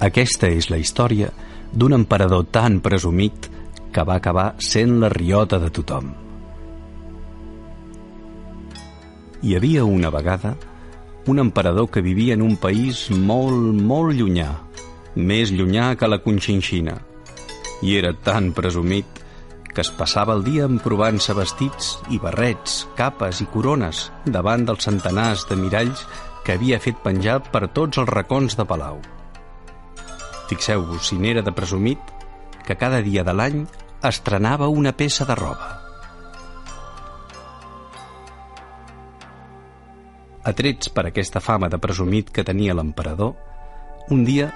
[0.00, 1.28] Aquesta és la història
[1.72, 3.50] d'un emperador tan presumit
[3.92, 6.10] que va acabar sent la riota de tothom.
[9.40, 10.54] Hi havia una vegada
[11.26, 14.48] un emperador que vivia en un país molt, molt llunyà,
[15.14, 16.96] més llunyà que la Conxinxina,
[17.84, 19.20] i era tan presumit
[19.70, 25.46] que es passava el dia emprovant-se vestits i barrets, capes i corones davant dels centenars
[25.52, 26.08] de miralls
[26.44, 28.98] que havia fet penjar per tots els racons de Palau.
[30.50, 32.00] Fixeu-vos si n'era de presumit
[32.66, 33.60] que cada dia de l'any
[34.02, 35.76] estrenava una peça de roba.
[40.50, 43.36] Atrets per aquesta fama de presumit que tenia l'emperador,
[44.10, 44.48] un dia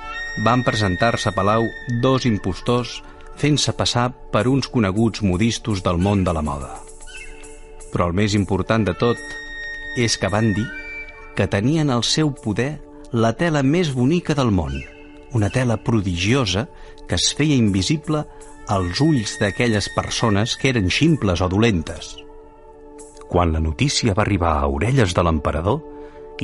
[0.43, 1.67] van presentar-se a Palau
[2.03, 2.97] dos impostors
[3.39, 6.73] fent-se passar per uns coneguts modistos del món de la moda.
[7.93, 9.21] Però el més important de tot
[10.01, 10.67] és que van dir
[11.39, 12.81] que tenien al seu poder
[13.13, 14.75] la tela més bonica del món,
[15.35, 16.69] una tela prodigiosa
[17.09, 18.25] que es feia invisible
[18.69, 22.15] als ulls d'aquelles persones que eren ximples o dolentes.
[23.29, 25.83] Quan la notícia va arribar a orelles de l'emperador,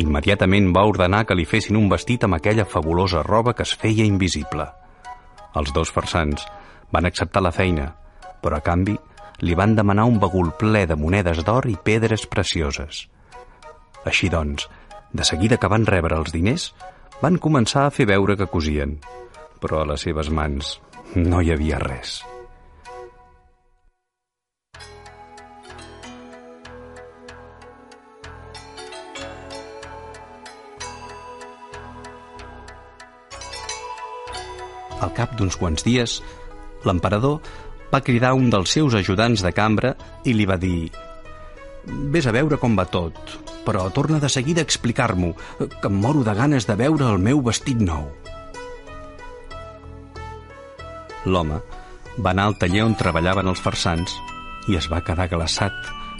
[0.00, 4.04] immediatament va ordenar que li fessin un vestit amb aquella fabulosa roba que es feia
[4.04, 4.66] invisible.
[5.56, 6.44] Els dos farsans
[6.92, 7.92] van acceptar la feina,
[8.42, 8.96] però a canvi
[9.40, 13.06] li van demanar un bagul ple de monedes d'or i pedres precioses.
[14.04, 14.68] Així doncs,
[15.12, 16.70] de seguida que van rebre els diners,
[17.20, 18.96] van començar a fer veure que cosien,
[19.60, 20.78] però a les seves mans
[21.16, 22.20] no hi havia res.
[35.00, 36.18] Al cap d'uns quants dies,
[36.84, 37.40] l'emperador
[37.92, 40.90] va cridar un dels seus ajudants de cambra i li va dir
[42.12, 43.16] «Ves a veure com va tot,
[43.70, 45.30] però torna de seguida a explicar-m'ho,
[45.62, 48.10] que em moro de ganes de veure el meu vestit nou».
[51.24, 51.60] L'home
[52.18, 54.18] va anar al taller on treballaven els farsans
[54.68, 55.76] i es va quedar glaçat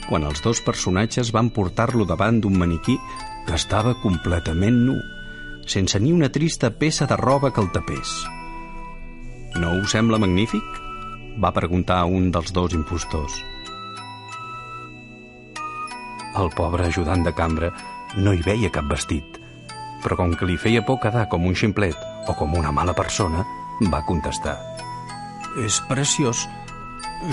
[0.07, 2.97] quan els dos personatges van portar-lo davant d'un maniquí
[3.47, 4.97] que estava completament nu,
[5.67, 8.13] sense ni una trista peça de roba que el tapés.
[9.57, 10.63] No us sembla magnífic?
[11.41, 13.39] va preguntar un dels dos impostors.
[16.39, 17.73] El pobre ajudant de cambra
[18.17, 19.41] no hi veia cap vestit,
[20.05, 21.97] però com que li feia por quedar com un ximplet
[22.31, 23.43] o com una mala persona,
[23.91, 24.57] va contestar.
[25.65, 26.47] És preciós.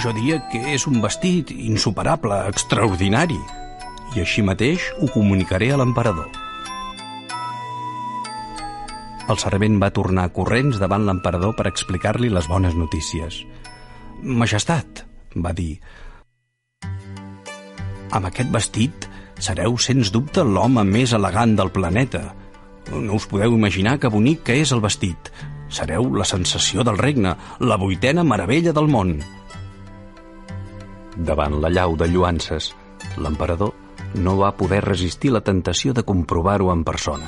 [0.01, 3.37] Jo diria que és un vestit insuperable, extraordinari.
[4.15, 6.31] I així mateix ho comunicaré a l'emperador.
[9.27, 13.41] El servent va tornar corrents davant l'emperador per explicar-li les bones notícies.
[14.23, 15.03] Majestat,
[15.35, 15.77] va dir,
[18.11, 19.07] amb aquest vestit
[19.39, 22.23] sereu, sens dubte, l'home més elegant del planeta.
[22.91, 25.31] No us podeu imaginar que bonic que és el vestit.
[25.69, 29.17] Sereu la sensació del regne, la vuitena meravella del món.
[31.17, 32.71] Davant la llau de lluances,
[33.17, 33.73] l'emperador
[34.15, 37.27] no va poder resistir la tentació de comprovar-ho en persona.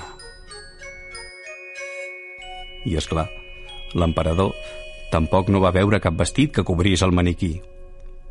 [2.86, 3.28] I, és clar,
[3.94, 4.54] l'emperador
[5.12, 7.58] tampoc no va veure cap vestit que cobrís el maniquí.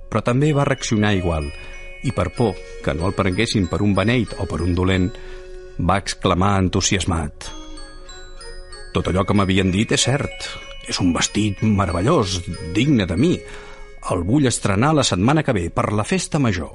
[0.08, 1.50] Però també va reaccionar igual,
[2.04, 5.09] i per por que no el prenguessin per un beneit o per un dolent,
[5.78, 7.48] va exclamar entusiasmat.
[8.94, 10.50] Tot allò que m'havien dit és cert.
[10.88, 12.38] És un vestit meravellós,
[12.75, 13.34] digne de mi.
[14.08, 16.72] El vull estrenar la setmana que ve per la festa major.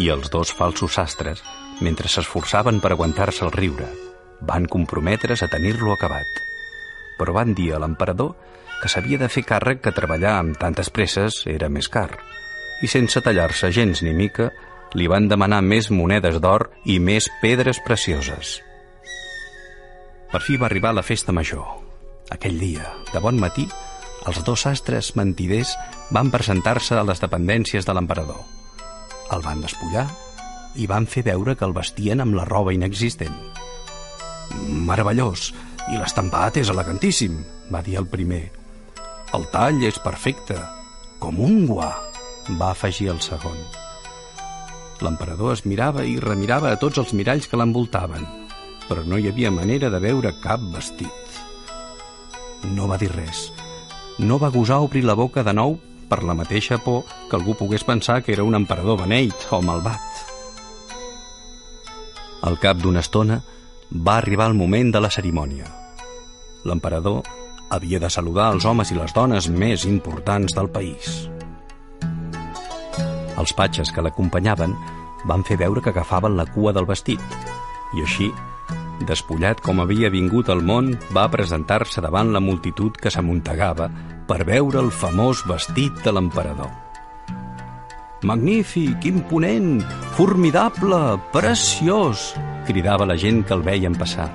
[0.00, 1.42] I els dos falsos sastres,
[1.84, 3.90] mentre s'esforçaven per aguantar-se el riure,
[4.48, 6.42] van comprometre's a tenir-lo acabat
[7.22, 8.34] però van dir a l'emperador
[8.80, 12.10] que s'havia de fer càrrec que treballar amb tantes presses era més car,
[12.82, 14.50] i sense tallar-se gens ni mica,
[14.98, 18.58] li van demanar més monedes d'or i més pedres precioses.
[20.32, 21.64] Per fi va arribar la festa major.
[22.32, 23.66] Aquell dia, de bon matí,
[24.28, 25.74] els dos sastres mentiders
[26.14, 28.40] van presentar-se a les dependències de l'emperador.
[29.32, 30.06] El van despullar
[30.76, 33.36] i van fer veure que el vestien amb la roba inexistent.
[34.88, 35.52] Meravellós!
[35.90, 37.40] I l'estampat és elegantíssim,
[37.74, 38.44] va dir el primer.
[39.34, 40.54] El tall és perfecte,
[41.18, 41.90] com un guà,
[42.50, 43.58] va afegir el segon.
[45.02, 48.26] L'emperador es mirava i remirava a tots els miralls que l'envoltaven,
[48.88, 51.40] però no hi havia manera de veure cap vestit.
[52.76, 53.48] No va dir res.
[54.18, 55.78] No va gosar obrir la boca de nou
[56.08, 60.22] per la mateixa por que algú pogués pensar que era un emperador beneit o malvat.
[62.42, 63.40] Al cap d'una estona,
[63.92, 65.66] va arribar el moment de la cerimònia.
[66.64, 67.22] L'emperador
[67.70, 71.31] havia de saludar els homes i les dones més importants del país.
[73.42, 74.78] Els patxes que l'acompanyaven
[75.26, 77.20] van fer veure que agafaven la cua del vestit
[77.92, 78.30] i així
[79.06, 83.88] despullat com havia vingut al món, va presentar-se davant la multitud que s'amuntegava
[84.28, 86.70] per veure el famós vestit de l'emperador.
[88.22, 89.82] Magnífic, imponent,
[90.14, 92.30] formidable, preciós,
[92.68, 94.28] cridava la gent que el veien passar.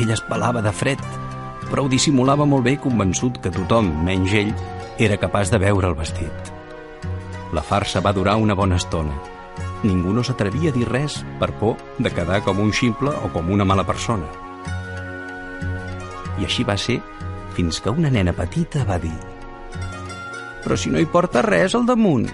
[0.00, 1.02] Ell es pelava de fred,
[1.68, 4.56] però ho dissimulava molt bé convençut que tothom, menys ell,
[4.96, 6.52] era capaç de veure el vestit.
[7.52, 9.12] La farsa va durar una bona estona.
[9.82, 13.50] Ningú no s'atrevia a dir res per por de quedar com un ximple o com
[13.52, 14.24] una mala persona.
[16.40, 17.02] I així va ser
[17.52, 19.12] fins que una nena petita va dir
[20.62, 22.32] «Però si no hi porta res al damunt!»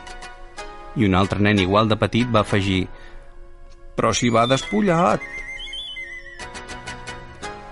[0.94, 2.86] I un altre nen igual de petit va afegir
[3.98, 5.24] «Però si va despullat!»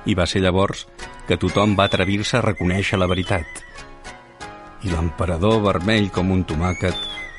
[0.06, 0.87] I va ser llavors
[1.28, 3.46] que tothom va atrevir-se a reconèixer la veritat.
[4.87, 6.94] I l'emperador, vermell com un tomàquet,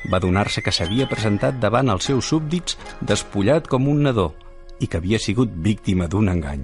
[0.06, 4.28] va donar-se que s'havia presentat davant els seus súbdits despullat com un nadó
[4.78, 6.62] i que havia sigut víctima d'un engany.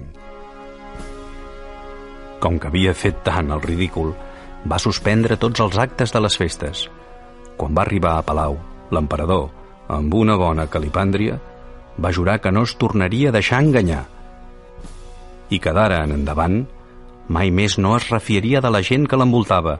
[2.39, 4.13] Com que havia fet tant el ridícul,
[4.65, 6.87] va suspendre tots els actes de les festes.
[7.57, 8.57] Quan va arribar a Palau,
[8.91, 9.49] l'emperador,
[9.91, 11.39] amb una bona calipàndria,
[12.01, 14.03] va jurar que no es tornaria a deixar enganyar
[15.53, 16.63] i que d'ara en endavant
[17.29, 19.79] mai més no es refiaria de la gent que l'envoltava,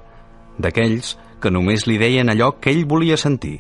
[0.61, 3.59] d'aquells que només li deien allò que ell volia sentir.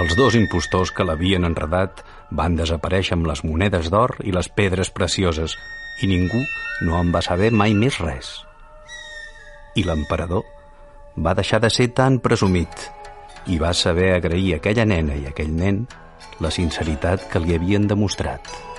[0.00, 2.00] Els dos impostors que l'havien enredat
[2.40, 5.58] van desaparèixer amb les monedes d'or i les pedres precioses
[6.00, 6.40] i ningú
[6.86, 8.32] no en va saber mai més res.
[9.76, 10.46] I l'emperador
[11.20, 12.88] va deixar de ser tan presumit
[13.52, 15.84] i va saber agrair a aquella nena i a aquell nen
[16.40, 18.69] la sinceritat que li havien demostrat.